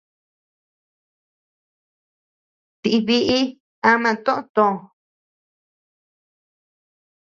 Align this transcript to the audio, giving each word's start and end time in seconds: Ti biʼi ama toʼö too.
Ti 2.81 2.89
biʼi 3.05 3.39
ama 3.89 4.11
toʼö 4.25 4.39
too. 4.55 4.75